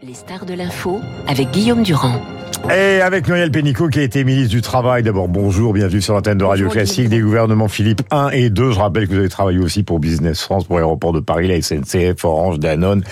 [0.00, 2.20] Les stars de l'info avec Guillaume Durand.
[2.70, 5.02] Et avec Noël Pénicaud qui a été ministre du Travail.
[5.02, 8.72] D'abord, bonjour, bienvenue sur l'antenne de Radio Bonjour, Classique des gouvernements Philippe 1 et 2.
[8.72, 11.62] Je rappelle que vous avez travaillé aussi pour Business France, pour l'aéroport de Paris, la
[11.62, 13.02] SNCF, Orange, Danone,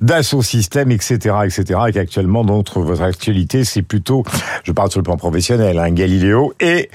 [0.00, 1.80] Dassault Systèmes, etc., etc.
[1.88, 4.22] Et qu'actuellement, donc, votre actualité, c'est plutôt,
[4.62, 6.88] je parle sur le plan professionnel, hein, Galileo et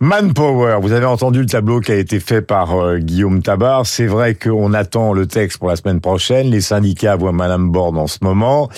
[0.00, 0.78] Manpower.
[0.80, 3.84] Vous avez entendu le tableau qui a été fait par euh, Guillaume Tabar.
[3.84, 6.48] C'est vrai qu'on attend le texte pour la semaine prochaine.
[6.48, 8.70] Les syndicats voient Madame Borne en ce moment,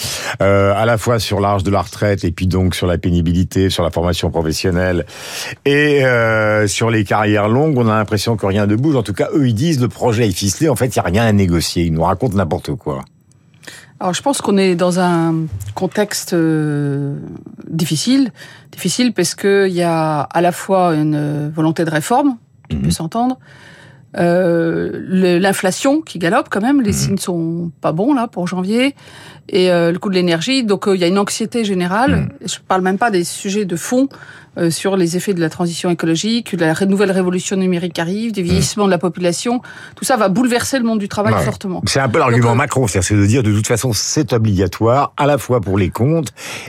[0.42, 3.70] euh, à la fois sur l'âge de la retraite et puis donc sur la pénibilité,
[3.70, 5.06] sur la formation professionnelle
[5.64, 7.76] et euh, sur les carrières longues.
[7.78, 8.96] On a l'impression que rien ne bouge.
[8.96, 10.68] En tout cas, eux, ils disent le projet est ficelé.
[10.68, 11.84] En fait, il n'y a rien à négocier.
[11.84, 13.04] Ils nous racontent n'importe quoi.
[14.00, 17.16] Alors, je pense qu'on est dans un contexte euh,
[17.70, 18.32] difficile.
[18.72, 22.36] Difficile parce qu'il y a à la fois une volonté de réforme,
[22.68, 23.38] qui peut s'entendre,
[24.18, 28.94] euh, l'inflation qui galope quand même, les signes sont pas bons là pour janvier,
[29.48, 30.64] et euh, le coût de l'énergie.
[30.64, 32.28] Donc, euh, il y a une anxiété générale.
[32.44, 34.08] Je parle même pas des sujets de fond
[34.58, 38.86] euh, sur les effets de la transition écologique, la nouvelle révolution numérique arrive, du vieillissement
[38.86, 39.60] de la population.
[39.96, 41.42] Tout ça va bouleverser le monde du travail Ouais.
[41.42, 41.82] fortement.
[41.86, 45.12] C'est un peu l'argument euh, Macron, c'est-à-dire c'est de dire de toute façon c'est obligatoire
[45.16, 46.28] à la fois pour les comptes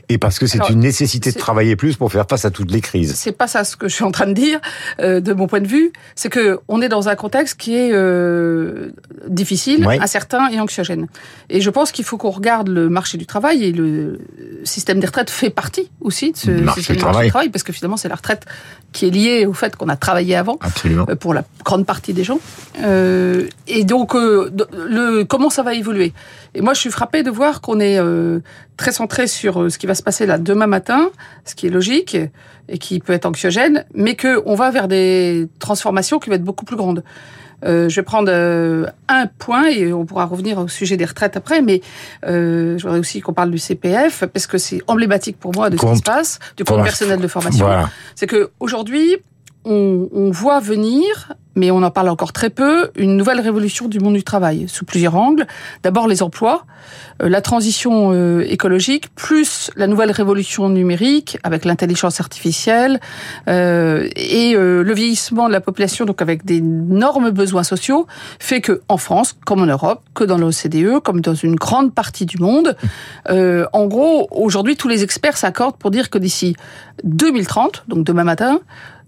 [0.09, 2.81] et parce que c'est une nécessité de travailler plus pour faire face à toutes les
[2.81, 3.13] crises.
[3.15, 4.59] c'est pas ça ce que je suis en train de dire
[4.99, 7.91] euh, de mon point de vue c'est que on est dans un contexte qui est
[7.91, 8.91] euh,
[9.27, 9.99] difficile Ouais.
[9.99, 11.07] incertain et anxiogène
[11.49, 14.19] et je pense qu'il faut qu'on regarde le marché du travail et le
[14.65, 17.49] système des retraites fait partie aussi de ce Le marché système du travail.
[17.49, 18.45] parce que finalement c'est la retraite
[18.91, 21.05] qui est liée au fait qu'on a travaillé avant Absolument.
[21.09, 22.39] euh, pour la grande partie des gens.
[22.83, 24.51] Euh, et donc, euh,
[24.87, 26.13] le, comment ça va évoluer?
[26.53, 28.39] Et moi, je suis frappée de voir qu'on est euh,
[28.77, 31.09] très centré sur euh, ce qui va se passer là demain matin,
[31.45, 32.15] ce qui est logique
[32.69, 36.43] et qui peut être anxiogène, mais que on va vers des transformations qui vont être
[36.43, 37.03] beaucoup plus grandes.
[37.65, 41.37] Euh, je vais prendre euh, un point et on pourra revenir au sujet des retraites
[41.37, 41.81] après, mais
[42.25, 45.77] euh, je voudrais aussi qu'on parle du CPF parce que c'est emblématique pour moi de
[45.77, 46.83] ce qui se passe, du compte Voilà.
[46.83, 47.89] personnel de formation Voilà.
[48.15, 49.17] c'est que aujourd'hui,
[49.65, 54.15] on, voit venir, mais on en parle encore très peu, une nouvelle révolution du monde
[54.15, 55.47] du travail sous plusieurs angles.
[55.83, 56.65] D'abord les emplois,
[57.21, 62.99] euh, la transition euh, écologique, plus la nouvelle révolution numérique avec l'intelligence artificielle
[63.47, 68.07] euh, et le vieillissement de la population, donc avec d'énormes besoins sociaux,
[68.39, 72.25] fait que en France, comme en Europe, que dans l'OCDE, comme dans une grande partie
[72.25, 72.75] du monde,
[73.29, 76.55] en gros, aujourd'hui, tous les experts s'accordent pour dire que d'ici
[77.03, 78.59] 2030, donc demain matin,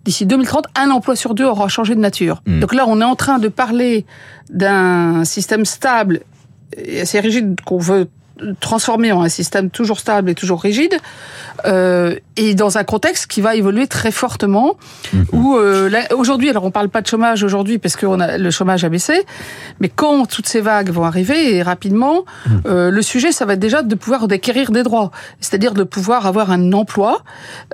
[0.05, 2.41] d'ici 2030, un emploi sur deux aura changé de nature.
[2.45, 2.59] Mm.
[2.59, 4.05] Donc là, on est en train de parler
[4.49, 6.21] d'un système stable
[6.77, 8.07] et assez rigide qu'on veut
[8.59, 10.95] transformer en un système toujours stable et toujours rigide,
[11.65, 14.75] euh, et dans un contexte qui va évoluer très fortement,
[15.31, 18.51] où euh, aujourd'hui, alors on parle pas de chômage aujourd'hui parce que on a, le
[18.51, 19.25] chômage a baissé,
[19.79, 22.25] mais quand toutes ces vagues vont arriver et rapidement,
[22.65, 26.25] euh, le sujet, ça va être déjà de pouvoir acquérir des droits, c'est-à-dire de pouvoir
[26.25, 27.23] avoir un emploi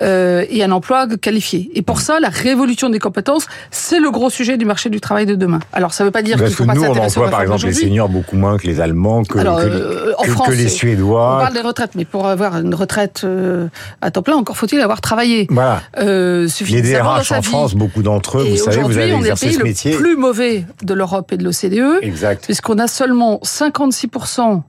[0.01, 1.72] euh, et un emploi qualifié.
[1.73, 5.25] Et pour ça, la révolution des compétences, c'est le gros sujet du marché du travail
[5.25, 5.59] de demain.
[5.73, 7.41] Alors ça ne veut pas dire qu'il Parce que faut pas nous, on emploie par
[7.41, 10.50] exemple les seniors beaucoup moins que les Allemands, que, Alors, que euh, en que- France,
[10.51, 11.38] que les On Suédois.
[11.41, 13.67] parle des retraites, mais pour avoir une retraite euh,
[14.01, 15.81] à temps plein, encore faut-il avoir travaillé Voilà.
[16.00, 17.41] euh, Les suffisamment dans DRH sa en.
[17.41, 19.95] France, beaucoup d'entre eux, Et vous savez, vous avez on le exercé ce le métier.
[19.95, 22.44] plus mauvais de l'Europe et de l'OCDE, Exact.
[22.45, 24.61] puisqu'on a seulement 56%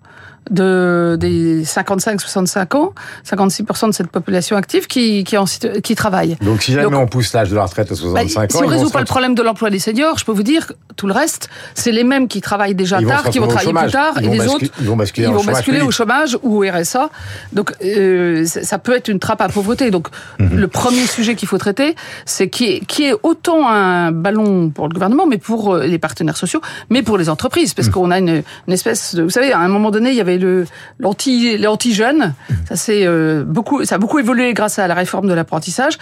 [0.51, 2.93] de, des 55-65 ans,
[3.27, 5.45] 56% de cette population active qui, qui, en
[5.83, 6.37] qui travaille.
[6.43, 8.61] Donc si jamais Donc, on pousse l'âge de la retraite à Bah, 65 si ans,
[8.61, 10.67] on ils vont résout pas le problème de l'emploi des seniors, je peux vous dire
[10.67, 13.73] que tout le reste, c'est les mêmes qui travaillent déjà Ils tard, qui vont travailler
[13.73, 16.65] plus tard, Ils et les autres, ils vont basculer ils vont basculer au chômage ou
[16.65, 17.09] au RSA.
[17.53, 19.91] Donc euh, ça peut être une trappe à pauvreté.
[19.91, 20.57] Donc Mhm.
[20.59, 21.95] le premier sujet qu'il faut traiter,
[22.27, 25.99] c'est qui est, qui est autant un ballon pour le gouvernement, mais pour euh, les
[25.99, 26.61] partenaires sociaux,
[26.91, 27.75] mais pour les entreprises, Mhm.
[27.77, 30.21] parce qu'on a une, une espèce de, vous savez, à un moment donné, il y
[30.21, 30.67] avait le
[30.99, 32.35] l'anti l'anti jeune.
[32.51, 32.57] Mhm.
[32.69, 35.99] Ça c'est euh, beaucoup, ça a beaucoup évolué grâce à la réforme de l'apprentissage.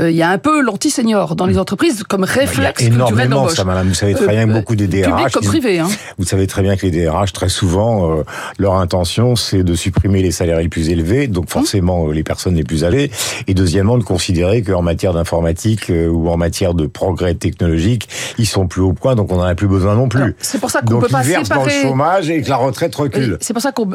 [0.00, 2.28] Euh, il y a un peu l'anti senior dans les entreprises comme Mhm.
[2.32, 3.88] Il y a réflexe énormément ça, madame.
[3.88, 5.78] Vous savez très bien que Euh, beaucoup des DRH, comme privé.
[5.78, 5.88] Hein.
[6.18, 8.22] vous savez très bien que les DRH, très souvent, euh,
[8.58, 12.54] leur intention, c'est de supprimer les salaires les plus élevés, donc forcément euh, les personnes
[12.54, 13.10] les plus âgées,
[13.46, 18.08] et deuxièmement de considérer qu'en matière d'informatique euh, ou en matière de progrès technologique,
[18.38, 20.34] ils sont plus au point, donc on n'en a plus besoin non plus.
[20.40, 21.88] C'est pour ça qu'on peut pas versent dans le séparer.
[21.88, 23.38] chômage et que la retraite recule.
[23.40, 23.90] C'est pour ça qu'on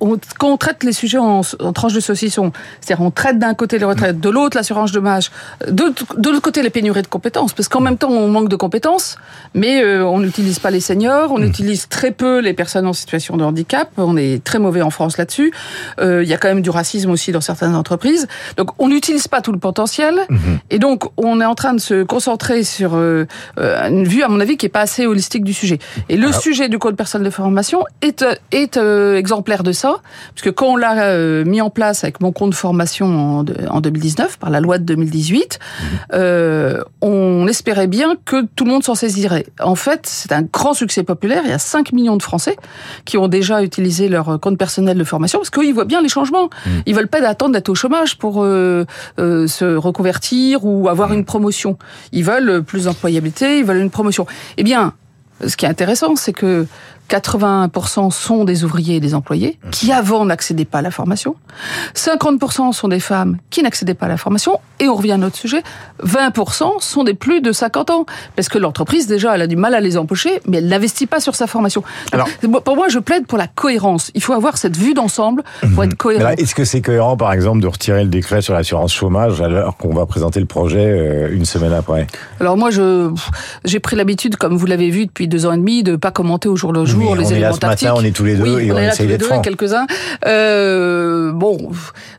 [0.00, 3.54] on- quand on traite les sujets en, en tranches de saucisson, c'est-à-dire on traite d'un
[3.54, 5.30] côté les retraites, de l'autre l'assurance dommage,
[5.66, 8.56] de, de l'autre côté les pénuries de compétences, parce qu'en même temps on manque de
[8.56, 9.16] compétences,
[9.54, 13.36] mais euh, on n'utilise pas les seniors, on utilise très peu les personnes en situation
[13.36, 15.52] de handicap, on est très mauvais en France là-dessus.
[16.00, 18.26] Euh, Il y a quand même du racisme aussi dans certaines entreprises,
[18.56, 20.14] donc on n'utilise pas tout le potentiel,
[20.70, 23.26] et donc on est en train de se concentrer sur euh,
[23.56, 25.78] une vue à mon avis qui est pas assez holistique du sujet.
[26.08, 28.76] Et le sujet du code personnel de formation est est
[29.16, 29.85] exemplaire de ça.
[29.86, 30.00] Ça,
[30.34, 34.38] puisque quand on l'a euh, mis en place avec mon compte formation en, en 2019,
[34.38, 35.84] par la loi de 2018, mmh.
[36.14, 39.46] euh, on espérait bien que tout le monde s'en saisirait.
[39.60, 41.42] En fait, c'est un grand succès populaire.
[41.44, 42.56] Il y a 5 millions de Français
[43.04, 46.46] qui ont déjà utilisé leur compte personnel de formation, parce qu'ils voient bien les changements.
[46.46, 46.70] Mmh.
[46.86, 48.84] Ils veulent pas d'attendre d'être au chômage pour euh,
[49.18, 51.14] euh, se reconvertir ou avoir mmh.
[51.14, 51.78] une promotion.
[52.12, 54.26] Ils veulent plus d'employabilité, ils veulent une promotion.
[54.56, 54.94] Eh bien,
[55.46, 56.66] ce qui est intéressant, c'est que
[57.08, 61.36] 80% sont des ouvriers et des employés qui avant n'accédaient pas à la formation.
[61.94, 64.58] 50% sont des femmes qui n'accédaient pas à la formation.
[64.80, 65.62] Et on revient à notre sujet,
[66.04, 68.06] 20% sont des plus de 50 ans.
[68.34, 71.20] Parce que l'entreprise, déjà, elle a du mal à les embaucher, mais elle n'investit pas
[71.20, 71.82] sur sa formation.
[72.12, 72.28] Alors,
[72.64, 74.10] pour moi, je plaide pour la cohérence.
[74.14, 75.44] Il faut avoir cette vue d'ensemble
[75.74, 76.30] pour être cohérent.
[76.36, 79.94] Est-ce que c'est cohérent, par exemple, de retirer le décret sur l'assurance chômage alors qu'on
[79.94, 82.06] va présenter le projet euh, une semaine après?
[82.40, 83.10] Alors moi, je
[83.64, 86.48] j'ai pris l'habitude, comme vous l'avez vu depuis deux ans et demi, de pas commenter
[86.48, 88.36] au jour le jour les on éléments est là ce matin, on est tous les
[88.36, 89.44] deux et on, on essaye d'être francs.
[89.44, 89.86] quelques-uns.
[90.26, 91.70] Euh, bon,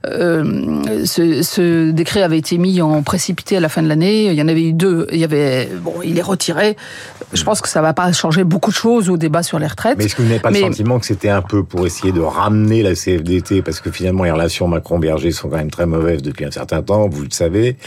[0.05, 4.25] euh, ce, ce, décret avait été mis en précipité à la fin de l'année.
[4.25, 5.07] Il y en avait eu deux.
[5.11, 6.77] Il y avait, bon, il est retiré.
[7.33, 9.97] Je pense que ça va pas changer beaucoup de choses au débat sur les retraites.
[9.97, 10.59] Mais est-ce que vous n'avez pas Mais...
[10.59, 13.61] le sentiment que c'était un peu pour essayer de ramener la CFDT?
[13.61, 17.07] Parce que finalement les relations Macron-Berger sont quand même très mauvaises depuis un certain temps,
[17.07, 17.77] vous le savez.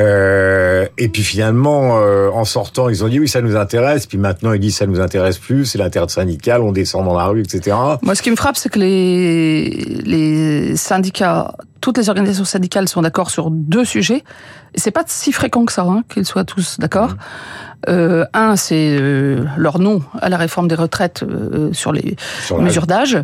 [0.00, 4.06] Euh, et puis finalement, euh, en sortant, ils ont dit oui, ça nous intéresse.
[4.06, 5.66] Puis maintenant, ils disent ça nous intéresse plus.
[5.66, 5.78] C'est
[6.08, 7.76] syndical, on descend dans la rue, etc.
[8.02, 9.70] Moi, ce qui me frappe, c'est que les
[10.04, 14.24] les syndicats, toutes les organisations syndicales sont d'accord sur deux sujets.
[14.74, 17.10] Et c'est pas si fréquent que ça hein, qu'ils soient tous d'accord.
[17.10, 17.16] Mmh.
[17.88, 22.60] Euh, un, c'est euh, leur nom à la réforme des retraites euh, sur les sur
[22.60, 23.18] mesures d'âge.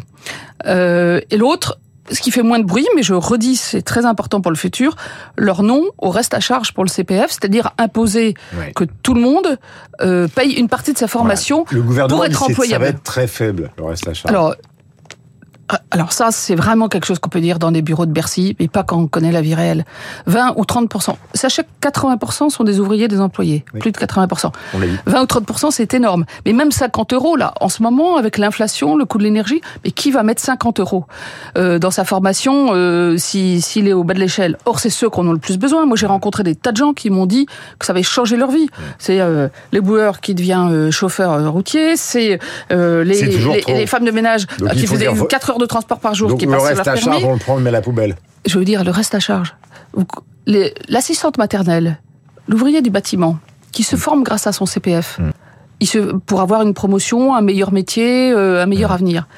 [0.67, 1.79] Et l'autre,
[2.11, 4.97] ce qui fait moins de bruit, mais je redis, c'est très important pour le futur,
[5.37, 8.73] leur nom au reste à charge pour le CPF, c'est-à-dire imposer ouais.
[8.75, 9.59] que tout le monde
[10.01, 11.83] euh, paye une partie de sa formation voilà.
[11.83, 12.85] le gouvernement pour être employable.
[12.85, 14.31] Ça va être très faible, le reste à charge.
[14.31, 14.55] Alors,
[15.91, 18.69] alors ça, c'est vraiment quelque chose qu'on peut dire dans des bureaux de Bercy, mais
[18.69, 19.85] pas quand on connaît la vie réelle.
[20.27, 23.65] 20 ou 30% Sachez que 80% sont des ouvriers, des employés.
[23.75, 23.81] Oui.
[23.81, 24.53] Plus de 80%
[25.07, 26.25] 20 ou 30% c'est énorme.
[26.47, 29.91] Mais même 50 euros, là, en ce moment, avec l'inflation, le coût de l'énergie, mais
[29.91, 31.05] qui va mettre 50 euros
[31.57, 34.57] euh, dans sa formation euh, s'il si, est au bas de l'échelle?
[34.65, 35.87] Or, c'est ceux qu'on a le plus besoin.
[35.87, 37.47] Moi, j'ai rencontré des tas de gens qui m'ont dit
[37.79, 38.69] que ça avait changé leur vie.
[38.79, 38.85] Oui.
[38.99, 42.39] C'est euh, les boueurs qui deviennent euh, chauffeurs routiers, c'est
[42.73, 46.15] euh, les, les, les, femmes de ménage Donc, qui faisaient 4 heures de transport par
[46.15, 47.83] jour Donc qui le reste à charge, on le prend, on le met à la
[47.83, 48.17] poubelle.
[48.47, 49.55] Je veux dire, le reste à charge.
[50.89, 52.01] L'assistante maternelle,
[52.47, 53.39] l'ouvrier du bâtiment,
[53.73, 53.99] qui se mmh.
[53.99, 55.31] forme grâce à son CPF, mmh.
[55.81, 58.95] il se, pour avoir une promotion, un meilleur métier, euh, un meilleur mmh.
[58.95, 59.29] avenir.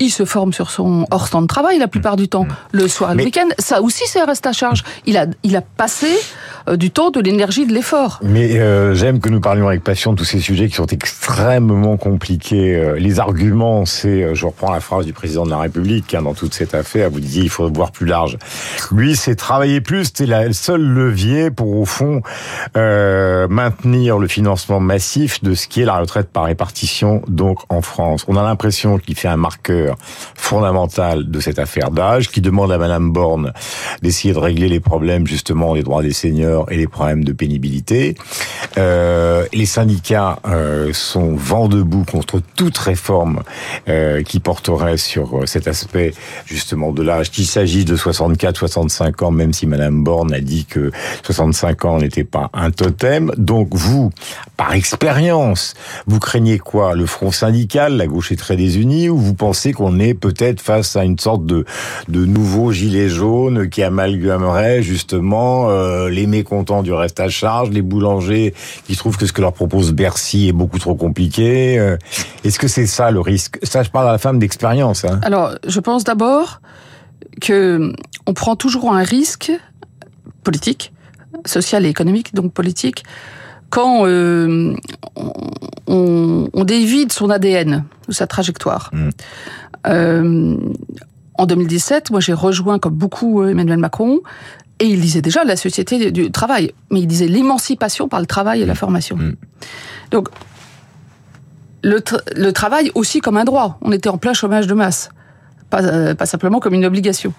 [0.00, 2.46] Il se forme sur son hors temps de travail la plupart du temps.
[2.70, 4.84] Le soir et le week-end, ça aussi c'est un reste à charge.
[5.06, 6.08] Il a, il a passé
[6.76, 8.20] du temps, de l'énergie, de l'effort.
[8.22, 11.96] Mais euh, j'aime que nous parlions avec passion de tous ces sujets qui sont extrêmement
[11.96, 12.76] compliqués.
[12.76, 16.22] Euh, les arguments, c'est, euh, je reprends la phrase du président de la République hein,
[16.22, 18.38] dans toute cette affaire, vous disiez il faut voir plus large.
[18.90, 22.22] Lui, c'est travailler plus, c'était le seul levier pour au fond
[22.76, 27.82] euh, maintenir le financement massif de ce qui est la retraite par répartition donc en
[27.82, 28.24] France.
[28.28, 29.96] On a l'impression qu'il fait un marqueur
[30.34, 33.52] fondamental de cette affaire d'âge, qui demande à Madame Borne
[34.02, 38.14] d'essayer de régler les problèmes justement des droits des seniors et les problèmes de pénibilité.
[38.76, 43.42] Euh, les syndicats euh, sont vent debout contre toute réforme
[43.88, 46.12] euh, qui porterait sur cet aspect
[46.46, 50.64] justement de l'âge, qu'il s'agisse de 64, 65 ans, même si Madame Borne a dit
[50.64, 50.90] que
[51.24, 53.32] 65 ans n'était pas un totem.
[53.36, 54.10] Donc vous,
[54.58, 55.74] par expérience,
[56.08, 60.00] vous craignez quoi Le front syndical, la gauche est très désunie, ou vous pensez qu'on
[60.00, 61.64] est peut-être face à une sorte de,
[62.08, 67.82] de nouveau gilet jaune qui amalgamerait justement euh, les mécontents du reste à charge, les
[67.82, 68.52] boulangers
[68.88, 71.78] qui trouvent que ce que leur propose Bercy est beaucoup trop compliqué.
[71.78, 71.96] Euh,
[72.42, 73.60] Est-ce que c'est ça le risque?
[73.62, 75.04] Ça, je parle à la femme d'expérience.
[75.04, 75.20] Hein.
[75.22, 76.60] Alors, je pense d'abord
[77.40, 77.92] que
[78.26, 79.52] on prend toujours un risque
[80.42, 80.92] politique,
[81.46, 83.04] social et économique, donc politique,
[83.70, 84.74] quand euh,
[85.86, 88.90] on, on, dévide son ADN, sa trajectoire.
[88.92, 89.08] Mmh.
[89.86, 90.56] Euh,
[91.34, 94.20] en 2017, moi j'ai rejoint comme beaucoup Emmanuel Macron
[94.80, 98.62] et il disait déjà la société du travail, mais il disait l'émancipation par le travail
[98.62, 99.16] et la formation.
[99.16, 99.36] Mmh.
[100.10, 100.28] Donc
[101.82, 103.78] le, tra le, travail aussi comme un droit.
[103.82, 105.10] On était en plein chômage de masse,
[105.70, 107.32] pas, euh, pas simplement comme une obligation.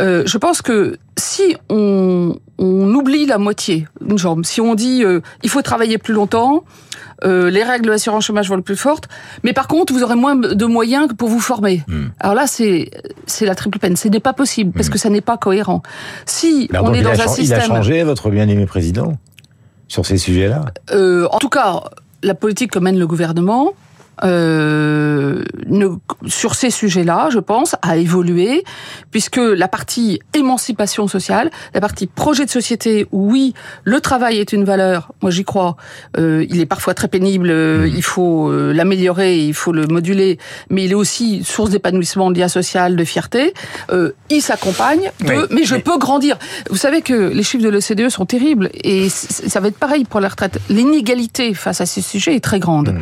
[0.00, 5.20] Euh, je pense que si on, on, oublie la moitié, genre si on dit euh,
[5.42, 6.64] il faut travailler plus longtemps,
[7.24, 9.08] euh, les règles de l'assurance chômage vont le plus fortes,
[9.42, 11.82] mais par contre vous aurez moins de moyens pour vous former.
[11.88, 12.06] Mmh.
[12.20, 12.90] Alors là c'est
[13.26, 14.92] c'est la triple peine, ce n'est pas possible parce mmh.
[14.92, 15.82] que ça n'est pas cohérent.
[16.26, 19.16] Si on est dans un système, il a changé votre bien-aimé président
[19.88, 20.64] sur ces sujets-là?
[20.92, 21.82] Euh, en tout cas,
[22.22, 23.72] la politique que mène le gouvernement
[24.24, 25.88] euh, ne,
[26.26, 28.64] sur ces sujets-là, je pense, a évolué,
[29.10, 33.54] puisque la partie émancipation sociale, la partie projet de société, où oui,
[33.84, 35.76] le travail est une valeur, moi j'y crois,
[36.18, 40.38] euh, il est parfois très pénible, euh, il faut euh, l'améliorer, il faut le moduler,
[40.70, 43.52] mais il est aussi source d'épanouissement, de lien social, de fierté,
[43.90, 46.38] euh, il s'accompagne de Oui, mais je mais- peux grandir.
[46.70, 50.20] Vous savez que les chiffres de l'OCDE sont terribles, et ça va être pareil pour
[50.20, 50.58] la retraite.
[50.68, 52.94] L'inégalité face à ces sujets est très grande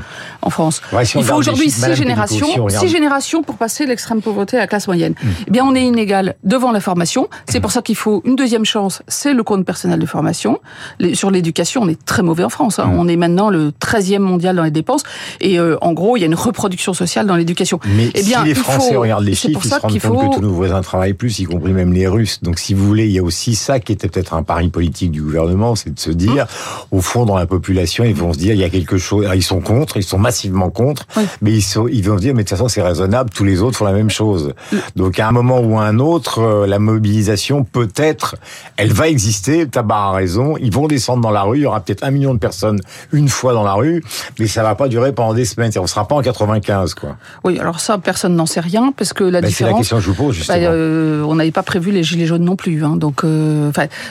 [0.43, 0.83] en France.
[0.93, 2.47] Ouais, Il faut aujourd'hui six générations,
[2.81, 5.15] six générations pour passer l'extrême pauvreté à la classe moyenne.
[5.47, 7.29] Eh bien, on est inégal devant la formation.
[7.49, 9.03] C'est pour ça qu'il faut une deuxième chance.
[9.09, 10.59] C'est le compte personnel de formation.
[10.99, 12.79] Les- sur l'éducation, on est très mauvais en France.
[12.79, 12.91] hein.
[12.97, 15.03] On est maintenant le 13e mondial dans les dépenses.
[15.41, 17.79] Et euh, en gros, il y a une reproduction sociale dans l'éducation.
[17.97, 20.37] Mais Eh bien, si les Français faut- regardent les chiffres, ils se rendent compte que
[20.37, 22.41] tous nos voisins travaillent plus, y compris même les Russes.
[22.43, 25.11] Donc, si vous voulez, il y a aussi ça qui était peut-être un pari politique
[25.11, 26.47] du gouvernement, c'est de se dire,
[26.91, 29.25] au fond, dans la population, ils vont se dire, il y a quelque chose.
[29.25, 31.25] Alors, ils sont contre, ils sont massivement contre, Oui.
[31.43, 33.63] mais ils, sont, ils vont se dire, mais de toute façon, c'est raisonnable, tous les
[33.63, 34.53] autres font la même chose.
[34.97, 38.37] Donc, à un moment ou à un autre, euh, la mobilisation, peut-être,
[38.77, 39.67] elle va exister.
[39.67, 40.57] Tabar a raison.
[40.59, 41.59] Ils vont descendre dans la rue.
[41.59, 42.81] Il y aura peut-être un million de personnes
[43.13, 44.03] une fois dans la rue,
[44.39, 45.71] mais ça va pas durer pendant des semaines.
[45.79, 47.17] On sera pas en 95, quoi.
[47.45, 49.79] Oui, alors ça, personne n'en sait rien, parce que la Bah, c'est la différence...
[49.79, 50.59] question que je vous pose, justement.
[50.59, 53.71] Bah, euh, on n'avait pas prévu les gilets jaunes non plus, hein, donc, euh,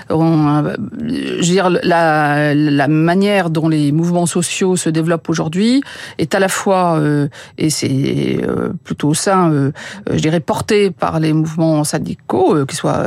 [0.09, 5.83] on, euh, je veux dire, la, la manière dont les mouvements sociaux se développent aujourd'hui
[6.17, 7.27] est à la fois, euh,
[7.57, 9.71] et c'est euh, plutôt sain, euh,
[10.11, 13.03] je dirais, porté par les mouvements syndicaux, qu'ils soient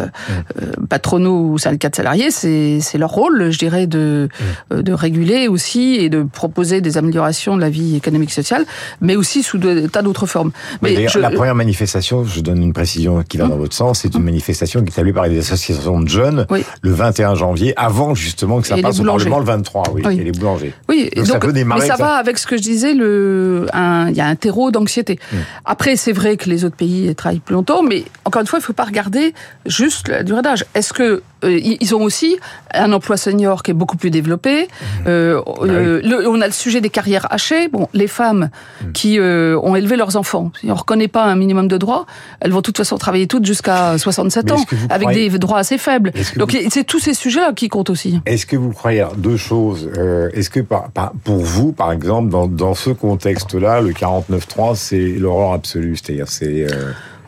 [0.60, 4.28] euh, patronaux ou syndicats de salariés, c'est leur rôle, je dirais, de
[4.72, 8.64] euh, de réguler aussi et de proposer des améliorations de la vie économique et sociale,
[9.00, 10.52] mais aussi sous des tas d'autres formes.
[10.82, 14.00] Mais d'ailleurs, je- la première manifestation, je donne une précision qui va dans votre sens,
[14.00, 16.64] c'est une manifestation qui est établie par des associations de jeunes Oui.
[16.82, 19.04] le 21 janvier, avant justement que ça Et les passe au.
[19.04, 20.18] Parlement le 23, oui, Oui.
[20.20, 20.74] et les boulangers.
[20.88, 22.10] Oui, Donc ça peut démarrer mais ça avec ça.
[22.12, 25.18] va avec ce que je disais, le, un- il y a un terreau d'anxiété.
[25.64, 28.62] Après, c'est vrai que les autres pays travaillent plus longtemps, mais encore une fois, il
[28.62, 29.34] faut pas regarder
[29.66, 30.64] juste la durée d'âge.
[30.74, 32.36] Est-ce que euh, ils ont aussi
[32.74, 35.04] un emploi senior qui est beaucoup plus développé Hmm.
[35.08, 37.68] euh, Bah euh, le- On a le sujet des carrières hachées.
[37.68, 38.50] Bon, les femmes
[38.82, 38.92] Hmm.
[38.92, 42.06] qui euh, ont élevé leurs enfants, si on reconnaît pas un minimum de droits,
[42.40, 45.58] elles vont de toute façon travailler toutes jusqu'à 67 Mais ans, avec croyez- des droits
[45.58, 46.12] assez faibles.
[46.36, 48.20] Donc vous- c'est tous ces sujets-là qui comptent aussi.
[48.26, 49.90] Est-ce que vous croyez deux choses
[50.34, 54.96] Est-ce que par, par- pour vous, par exemple, dans, dans ce contexte-là, le 49.3, c'est
[55.18, 56.66] l'horreur absolue, c'est-à-dire c'est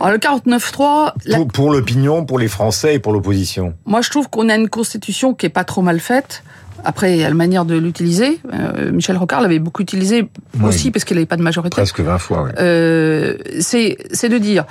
[0.00, 3.74] Alors le 49.3, la- pour, pour l'opinion, pour les Français et pour l'opposition.
[3.86, 6.42] Moi, je trouve qu'on a une constitution qui est pas trop mal faite.
[6.84, 8.40] Après, il y a la manière de l'utiliser.
[8.54, 10.28] Euh, Michel Rocard l'avait beaucoup utilisé
[10.62, 11.74] aussi parce qu'il n'avait pas de majorité.
[11.74, 12.42] Presque 20 fois.
[12.44, 12.52] ouais.
[12.60, 14.64] Euh, c'est c'est de dire,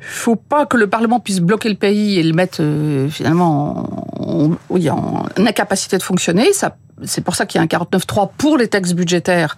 [0.00, 3.88] faut pas que le Parlement puisse bloquer le pays et le mettre euh, finalement
[4.18, 6.52] en, en- oui, en incapacité de fonctionner.
[6.52, 9.54] Ça, c'est pour ça qu'il y a un 49.3 pour les textes budgétaires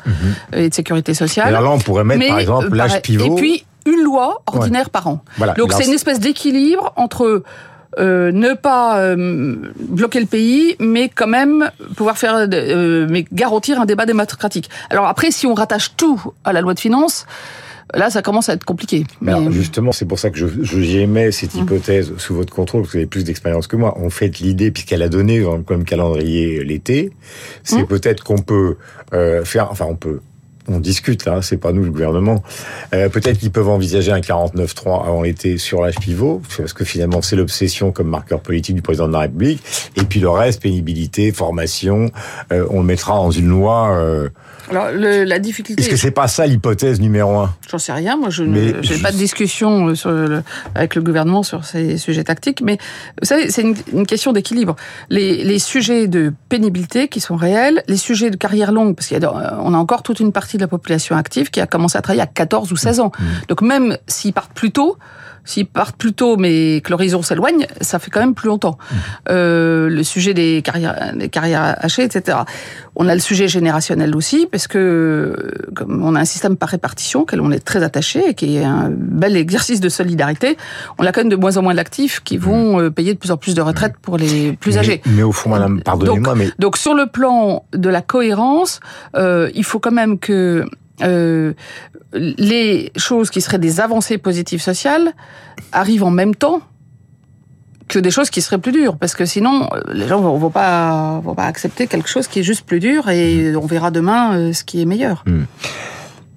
[0.52, 1.48] et de sécurité Et sociale.
[1.48, 3.24] alors là, on pourrait mettre, Mais, par exemple, l'âge pivot.
[3.24, 5.22] Et puis une loi ordinaire par an.
[5.38, 5.54] Voilà.
[5.54, 7.42] Donc c'est une espèce d'équilibre entre
[7.98, 9.56] euh, ne pas euh,
[9.88, 14.68] bloquer le pays, mais quand même pouvoir faire, euh, mais garantir un débat démocratique.
[14.90, 17.24] Alors après, si on rattache tout à la loi de finances,
[17.94, 19.06] là, ça commence à être compliqué.
[19.22, 21.58] Mais alors, justement, c'est pour ça que je, je cette Mmh.
[21.60, 23.96] hypothèse sous votre contrôle, parce que vous avez plus d'expérience que moi.
[23.98, 27.12] En fait, l'idée, puisqu'elle a donné dans- comme calendrier l'été,
[27.62, 27.86] c'est Mmh.
[27.86, 28.76] peut-être qu'on peut
[29.14, 30.20] euh, faire, enfin, on peut.
[30.68, 32.42] On discute là, c'est pas nous le gouvernement.
[32.94, 37.22] Euh, peut-être qu'ils peuvent envisager un 49-3 avant l'été sur l'âge pivot, parce que finalement
[37.22, 39.62] c'est l'obsession comme marqueur politique du président de la République.
[39.96, 42.10] Et puis le reste, pénibilité, formation,
[42.52, 43.90] euh, on le mettra dans une loi.
[43.92, 44.28] Euh,
[44.70, 47.54] Alors le- la difficulté, Est-ce que c'est pas ça l'hypothèse numéro un?
[47.70, 48.16] J'en sais rien.
[48.16, 48.44] Moi, je
[48.82, 50.42] je- pas de discussion euh, sur le-
[50.74, 52.62] avec le gouvernement sur ces sujets tactiques.
[52.62, 52.78] Mais
[53.20, 54.76] vous savez, c'est une, une question d'équilibre.
[55.10, 59.22] Les, les sujets de pénibilité qui sont réels, les sujets de carrière longue, parce qu'on
[59.24, 62.02] a, on a encore toute une partie de la population active qui a commencé à
[62.02, 63.12] travailler à 14 ou 16 ans.
[63.48, 64.96] Donc même s'ils partent plus tôt,
[65.46, 68.76] s'ils partent plus tôt, mais que l'horizon s'éloigne, ça fait quand même plus longtemps.
[69.30, 72.38] Euh, le sujet des carrières, des carrières hachées, etc.
[72.96, 77.22] On a le sujet générationnel aussi, parce que comme on a un système par répartition
[77.22, 80.56] auquel on est très attaché et qui est un bel exercice de solidarité,
[80.98, 83.30] on a quand même de moins en moins d'actifs qui vont euh, payer de plus
[83.30, 85.02] en plus de retraites pour les plus mais, âgés.
[85.06, 88.80] Mais au fond, madame, pardonnez-moi, mais Donc sur le plan de la cohérence,
[89.14, 90.66] euh, il faut quand même que
[91.02, 91.52] euh,
[92.12, 95.12] les choses qui seraient des avancées positives sociales
[95.72, 96.60] arrivent en même temps
[97.88, 100.50] que des choses qui seraient plus dures, parce que sinon euh, les gens vont, vont
[100.50, 104.36] pas vont pas accepter quelque chose qui est juste plus dur et on verra demain
[104.36, 105.24] euh, ce qui est meilleur.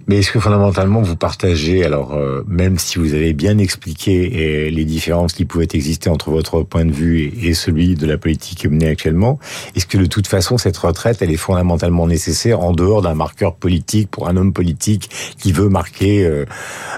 [0.09, 4.83] Mais est-ce que fondamentalement vous partagez, alors euh, même si vous avez bien expliqué les
[4.83, 8.87] différences qui pouvaient exister entre votre point de vue et, celui de la politique menée
[8.87, 9.37] actuellement,
[9.75, 13.53] est-ce que de toute façon cette retraite elle est fondamentalement nécessaire en dehors d'un marqueur
[13.53, 16.45] politique pour un homme politique qui veut marquer euh,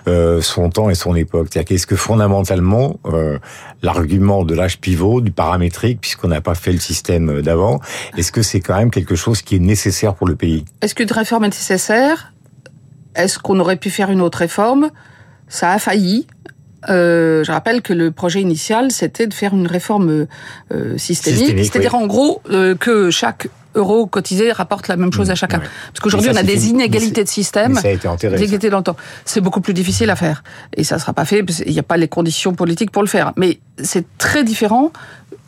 [0.08, 1.50] euh, son temps et son époque?
[1.52, 2.98] C'est-à-dire qu'est-ce que fondamentalement
[3.82, 7.82] l'argument de l'âge pivot, du paramétrique, puisqu'on n'a pas fait le système d'avant,
[8.16, 10.64] est-ce que c'est quand même quelque chose qui est nécessaire pour le pays?
[10.80, 12.32] Est-ce qu'une réforme est nécessaire?
[13.16, 14.90] Est-ce qu'on aurait pu faire une autre réforme?
[15.48, 16.28] Ça a failli.
[16.90, 20.26] Euh, je rappelle que le projet initial, c'était de faire une réforme
[20.74, 25.34] euh, systémique, c'est-à-dire en gros euh, que chaque euro cotisé rapporte la même chose à
[25.34, 25.60] mmh, chacun.
[25.60, 28.84] Parce qu'aujourd'hui, on a des inégalités de système, ça a été enterré, inégalités dans le
[28.84, 28.98] temps.
[29.26, 30.44] C'est beaucoup plus difficile à faire.
[30.76, 33.04] Et ça ne sera pas fait, parce qu'il n'y a pas les conditions politiques pour
[33.04, 33.32] le faire.
[33.38, 34.92] Mais c'est très différent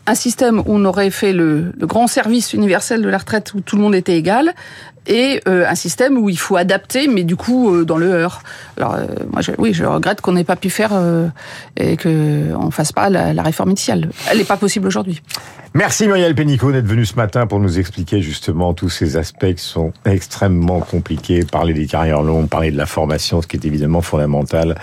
[0.05, 3.61] un système où on aurait fait le, le, grand service universel de la retraite où
[3.61, 4.53] tout le monde était égal
[5.07, 8.41] et euh, un système où il faut adapter, mais du coup euh, dans le heure.
[8.77, 10.91] Alors euh, moi, je, oui, je regrette qu'on n'ait pas pu faire
[11.77, 14.09] et qu'on fasse pas la, la réforme initiale.
[14.29, 15.21] Elle n'est pas possible aujourd'hui.
[15.75, 19.63] Merci Muriel Pénicaud d'être venue ce matin pour nous expliquer justement tous ces aspects qui
[19.63, 21.43] sont extrêmement compliqués.
[21.45, 24.75] Parler des carrières longues, parler de la formation, ce qui est évidemment fondamental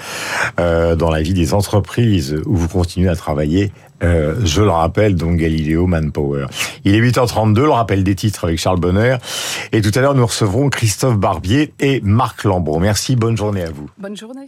[0.56, 5.36] dans la vie des entreprises où vous continuez à travailler euh, je le rappelle, donc
[5.36, 6.46] Galileo Manpower.
[6.84, 9.16] Il est 8h32, le rappel des titres avec Charles Bonner.
[9.72, 12.80] Et tout à l'heure, nous recevrons Christophe Barbier et Marc Lambron.
[12.80, 13.88] Merci, bonne journée à vous.
[13.98, 14.46] Bonne journée.